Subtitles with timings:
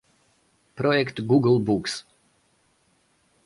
[0.73, 2.05] projekt Google Books